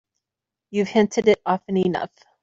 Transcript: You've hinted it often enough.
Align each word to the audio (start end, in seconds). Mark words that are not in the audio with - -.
You've 0.71 0.87
hinted 0.87 1.27
it 1.27 1.43
often 1.45 1.77
enough. 1.77 2.25